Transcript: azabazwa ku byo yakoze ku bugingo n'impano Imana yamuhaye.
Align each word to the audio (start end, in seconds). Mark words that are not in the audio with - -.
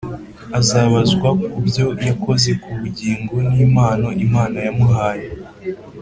azabazwa 0.59 1.29
ku 1.49 1.57
byo 1.67 1.85
yakoze 2.07 2.51
ku 2.61 2.69
bugingo 2.79 3.35
n'impano 3.55 4.07
Imana 4.25 4.57
yamuhaye. 4.65 5.27